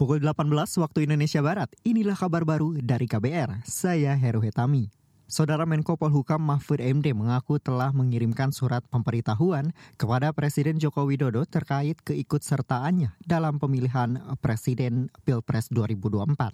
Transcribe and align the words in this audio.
Pukul 0.00 0.24
18 0.24 0.48
waktu 0.80 1.04
Indonesia 1.04 1.44
Barat, 1.44 1.68
inilah 1.84 2.16
kabar 2.16 2.40
baru 2.48 2.72
dari 2.80 3.04
KBR. 3.04 3.68
Saya 3.68 4.16
Heru 4.16 4.40
Hetami. 4.40 4.88
Saudara 5.28 5.68
Menko 5.68 6.00
Polhukam 6.00 6.40
Mahfud 6.40 6.80
MD 6.80 7.12
mengaku 7.12 7.60
telah 7.60 7.92
mengirimkan 7.92 8.48
surat 8.48 8.80
pemberitahuan 8.88 9.76
kepada 10.00 10.32
Presiden 10.32 10.80
Joko 10.80 11.04
Widodo 11.04 11.44
terkait 11.44 12.00
keikutsertaannya 12.00 13.12
dalam 13.28 13.60
pemilihan 13.60 14.16
Presiden 14.40 15.12
Pilpres 15.28 15.68
2024. 15.68 16.48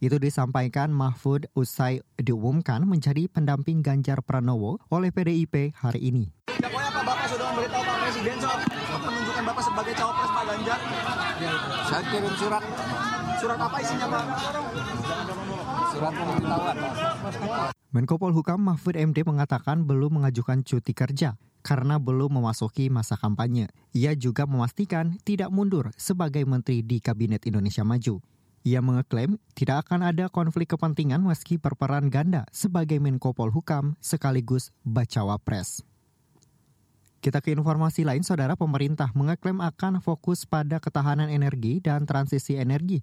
Itu 0.00 0.16
disampaikan 0.16 0.96
Mahfud 0.96 1.52
usai 1.52 2.00
diumumkan 2.16 2.88
menjadi 2.88 3.28
pendamping 3.28 3.84
Ganjar 3.84 4.24
Pranowo 4.24 4.80
oleh 4.88 5.12
PDIP 5.12 5.76
hari 5.76 6.08
ini. 6.08 6.32
Bapak 7.12 7.28
sudah 7.28 7.46
memberitahu 7.52 7.82
Pak 7.84 7.96
Presiden 8.08 8.36
soal 8.40 8.58
menunjukkan 9.04 9.44
Bapak 9.44 9.64
sebagai 9.68 9.92
cawapres 10.00 10.30
Pak 10.32 10.44
Ganjar. 10.48 10.80
Saya 11.84 12.02
kirim 12.08 12.34
surat. 12.40 12.62
Surat 13.36 13.58
apa 13.60 13.76
isinya 13.84 14.06
Pak? 14.08 14.24
Surat 15.92 16.12
pemberitahuan. 16.16 16.76
Menko 17.92 18.16
Polhukam 18.16 18.64
Mahfud 18.64 18.96
MD 18.96 19.28
mengatakan 19.28 19.84
belum 19.84 20.24
mengajukan 20.24 20.64
cuti 20.64 20.96
kerja 20.96 21.36
karena 21.60 22.00
belum 22.00 22.40
memasuki 22.40 22.88
masa 22.88 23.20
kampanye. 23.20 23.68
Ia 23.92 24.16
juga 24.16 24.48
memastikan 24.48 25.20
tidak 25.20 25.52
mundur 25.52 25.92
sebagai 26.00 26.48
menteri 26.48 26.80
di 26.80 26.96
Kabinet 27.04 27.44
Indonesia 27.44 27.84
Maju. 27.84 28.24
Ia 28.64 28.80
mengeklaim 28.80 29.36
tidak 29.52 29.84
akan 29.84 30.08
ada 30.08 30.32
konflik 30.32 30.72
kepentingan 30.72 31.20
meski 31.20 31.60
berperan 31.60 32.08
ganda 32.08 32.48
sebagai 32.56 32.96
Menko 33.04 33.36
Polhukam 33.36 34.00
sekaligus 34.00 34.72
bacawa 34.80 35.36
pres. 35.36 35.84
Kita 37.22 37.38
ke 37.38 37.54
informasi 37.54 38.02
lain, 38.02 38.26
saudara 38.26 38.58
pemerintah 38.58 39.14
mengeklaim 39.14 39.62
akan 39.62 40.02
fokus 40.02 40.42
pada 40.42 40.82
ketahanan 40.82 41.30
energi 41.30 41.78
dan 41.78 42.02
transisi 42.02 42.58
energi 42.58 42.98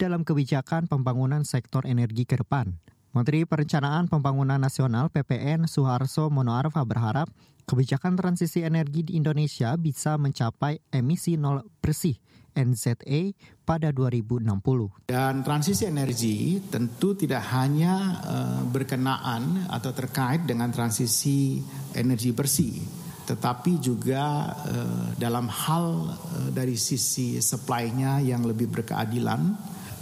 dalam 0.00 0.24
kebijakan 0.24 0.88
pembangunan 0.88 1.44
sektor 1.44 1.84
energi 1.84 2.24
ke 2.24 2.40
depan. 2.40 2.72
Menteri 3.12 3.44
Perencanaan 3.44 4.08
Pembangunan 4.08 4.56
Nasional 4.56 5.12
PPN 5.12 5.68
Suharso 5.68 6.32
Monoarfa 6.32 6.80
berharap 6.88 7.28
kebijakan 7.68 8.16
transisi 8.16 8.64
energi 8.64 9.04
di 9.04 9.20
Indonesia 9.20 9.76
bisa 9.76 10.16
mencapai 10.16 10.80
emisi 10.88 11.36
nol 11.36 11.60
bersih 11.84 12.16
NZE 12.56 13.36
pada 13.68 13.92
2060. 13.92 15.12
Dan 15.12 15.44
transisi 15.44 15.84
energi 15.84 16.56
tentu 16.72 17.12
tidak 17.20 17.44
hanya 17.52 18.16
uh, 18.24 18.60
berkenaan 18.64 19.68
atau 19.68 19.92
terkait 19.92 20.48
dengan 20.48 20.72
transisi 20.72 21.60
energi 21.92 22.32
bersih, 22.32 23.07
tetapi 23.28 23.76
juga 23.76 24.48
uh, 24.64 25.12
dalam 25.20 25.52
hal 25.52 26.16
uh, 26.16 26.48
dari 26.48 26.80
sisi 26.80 27.44
supply-nya 27.44 28.24
yang 28.24 28.48
lebih 28.48 28.72
berkeadilan, 28.72 29.52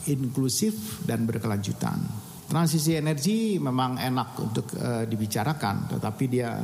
inklusif 0.06 1.02
dan 1.02 1.26
berkelanjutan. 1.26 1.98
Transisi 2.46 2.94
energi 2.94 3.58
memang 3.58 3.98
enak 3.98 4.28
untuk 4.38 4.70
uh, 4.78 5.02
dibicarakan, 5.02 5.98
tetapi 5.98 6.24
dia 6.30 6.54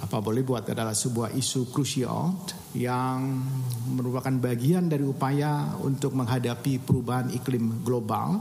apa 0.00 0.16
boleh 0.24 0.40
buat 0.40 0.64
adalah 0.64 0.96
sebuah 0.96 1.36
isu 1.36 1.68
krusial 1.68 2.32
yang 2.72 3.44
merupakan 3.92 4.32
bagian 4.40 4.88
dari 4.88 5.04
upaya 5.04 5.76
untuk 5.84 6.16
menghadapi 6.16 6.80
perubahan 6.80 7.28
iklim 7.36 7.84
global. 7.84 8.40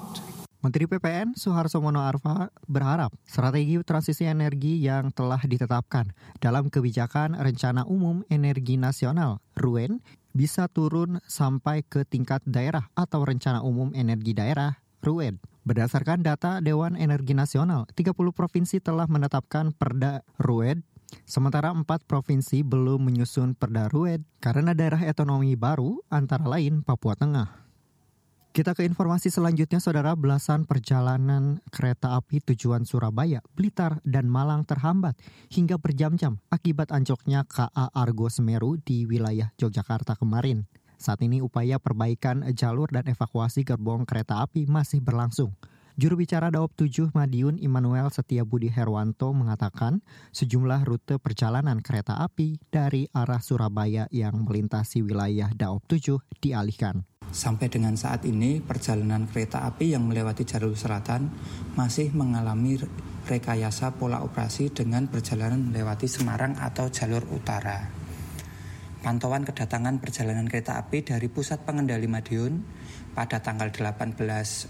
Menteri 0.65 0.89
PPN 0.89 1.37
Soeharto 1.37 1.77
Mono 1.77 2.01
Arfa 2.01 2.49
berharap 2.65 3.13
strategi 3.21 3.77
transisi 3.85 4.25
energi 4.25 4.81
yang 4.81 5.13
telah 5.13 5.37
ditetapkan 5.37 6.09
dalam 6.41 6.73
kebijakan 6.73 7.37
Rencana 7.37 7.85
Umum 7.85 8.25
Energi 8.33 8.73
Nasional 8.73 9.45
RUEN 9.53 10.01
bisa 10.33 10.65
turun 10.65 11.21
sampai 11.29 11.85
ke 11.85 12.01
tingkat 12.01 12.41
daerah 12.49 12.89
atau 12.97 13.21
Rencana 13.21 13.61
Umum 13.61 13.93
Energi 13.93 14.33
Daerah 14.33 14.81
RUEN. 15.05 15.37
Berdasarkan 15.69 16.25
data 16.25 16.57
Dewan 16.65 16.97
Energi 16.97 17.37
Nasional, 17.37 17.85
30 17.93 18.17
provinsi 18.33 18.81
telah 18.81 19.05
menetapkan 19.05 19.69
perda 19.69 20.25
RUED 20.41 20.81
Sementara 21.29 21.69
empat 21.69 22.01
provinsi 22.09 22.65
belum 22.65 23.05
menyusun 23.05 23.53
perda 23.53 23.85
RUED 23.93 24.25
karena 24.41 24.73
daerah 24.73 25.05
otonomi 25.05 25.53
baru 25.53 26.01
antara 26.09 26.49
lain 26.49 26.81
Papua 26.81 27.13
Tengah. 27.13 27.64
Kita 28.55 28.71
ke 28.71 28.87
informasi 28.87 29.27
selanjutnya, 29.27 29.83
saudara 29.83 30.15
belasan 30.15 30.63
perjalanan 30.63 31.59
kereta 31.75 32.15
api 32.15 32.39
tujuan 32.39 32.87
Surabaya, 32.87 33.43
Blitar, 33.51 33.99
dan 34.07 34.31
Malang 34.31 34.63
terhambat 34.63 35.19
hingga 35.51 35.75
berjam-jam 35.75 36.39
akibat 36.47 36.95
anjloknya 36.95 37.43
KA 37.51 37.91
Argo 37.91 38.31
Semeru 38.31 38.79
di 38.79 39.03
wilayah 39.03 39.51
Yogyakarta 39.59 40.15
kemarin. 40.15 40.71
Saat 40.95 41.19
ini 41.27 41.43
upaya 41.43 41.83
perbaikan 41.83 42.47
jalur 42.55 42.87
dan 42.87 43.03
evakuasi 43.11 43.67
gerbong 43.67 44.07
kereta 44.07 44.39
api 44.39 44.71
masih 44.71 45.03
berlangsung. 45.03 45.51
Juru 45.99 46.23
bicara 46.23 46.47
Daop 46.47 46.71
7 46.79 47.11
Madiun 47.11 47.59
Immanuel 47.59 48.07
Setiabudi 48.07 48.71
Herwanto 48.71 49.35
mengatakan 49.35 49.99
sejumlah 50.31 50.87
rute 50.87 51.19
perjalanan 51.19 51.83
kereta 51.83 52.23
api 52.23 52.63
dari 52.71 53.03
arah 53.11 53.43
Surabaya 53.43 54.07
yang 54.15 54.47
melintasi 54.47 55.03
wilayah 55.03 55.51
Daop 55.51 55.83
7 55.91 56.23
dialihkan. 56.39 57.03
Sampai 57.35 57.67
dengan 57.67 57.99
saat 57.99 58.23
ini 58.23 58.63
perjalanan 58.63 59.27
kereta 59.27 59.67
api 59.67 59.91
yang 59.91 60.07
melewati 60.07 60.47
jalur 60.47 60.71
selatan 60.71 61.27
masih 61.75 62.15
mengalami 62.15 62.79
rekayasa 63.27 63.91
pola 63.99 64.23
operasi 64.23 64.71
dengan 64.71 65.11
perjalanan 65.11 65.59
melewati 65.67 66.07
Semarang 66.07 66.55
atau 66.55 66.87
jalur 66.87 67.27
utara. 67.35 67.91
Pantauan 69.03 69.43
kedatangan 69.43 69.99
perjalanan 69.99 70.47
kereta 70.47 70.79
api 70.79 71.03
dari 71.03 71.27
Pusat 71.27 71.67
Pengendali 71.67 72.07
Madiun 72.07 72.63
pada 73.11 73.43
tanggal 73.43 73.67
18 73.67 74.15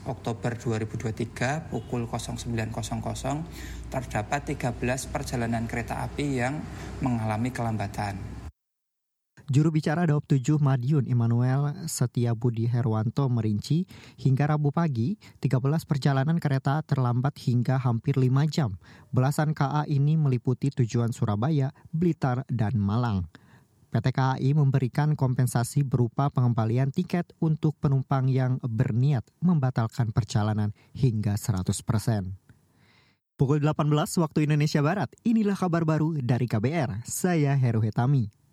Oktober 0.09 0.57
2023 0.57 1.69
pukul 1.69 2.09
09.00 2.09 3.93
terdapat 3.93 4.41
13 4.41 5.13
perjalanan 5.13 5.69
kereta 5.69 6.01
api 6.01 6.41
yang 6.41 6.57
mengalami 7.05 7.53
kelambatan. 7.53 8.34
Juru 9.45 9.69
bicara 9.69 10.09
Daop 10.09 10.25
7 10.25 10.57
Madiun 10.57 11.05
Immanuel 11.05 11.85
Setia 11.85 12.33
Budi 12.33 12.65
Herwanto 12.65 13.29
merinci 13.29 13.85
hingga 14.17 14.49
Rabu 14.49 14.73
pagi 14.73 15.21
13 15.37 15.85
perjalanan 15.85 16.41
kereta 16.41 16.81
terlambat 16.81 17.37
hingga 17.45 17.77
hampir 17.77 18.17
5 18.17 18.25
jam. 18.49 18.73
Belasan 19.13 19.53
KA 19.53 19.85
ini 19.85 20.17
meliputi 20.17 20.73
tujuan 20.73 21.13
Surabaya, 21.13 21.69
Blitar, 21.93 22.41
dan 22.49 22.73
Malang. 22.81 23.29
PT 23.93 24.17
KAI 24.17 24.49
memberikan 24.57 25.13
kompensasi 25.13 25.85
berupa 25.85 26.33
pengembalian 26.33 26.89
tiket 26.89 27.29
untuk 27.37 27.77
penumpang 27.77 28.25
yang 28.25 28.57
berniat 28.65 29.29
membatalkan 29.45 30.09
perjalanan 30.09 30.73
hingga 30.97 31.37
100%. 31.37 31.69
Pukul 33.37 33.61
18 33.61 33.93
waktu 34.25 34.49
Indonesia 34.49 34.81
Barat, 34.81 35.13
inilah 35.21 35.53
kabar 35.53 35.85
baru 35.85 36.17
dari 36.17 36.49
KBR. 36.49 37.05
Saya 37.05 37.53
Heru 37.53 37.85
Hetami. 37.85 38.44